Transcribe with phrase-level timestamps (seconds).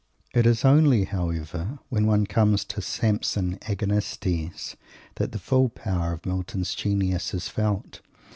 [0.33, 4.75] It is only, however, when one comes to Samson Agonistes
[5.17, 8.01] that the full power of Milton's genius is felt.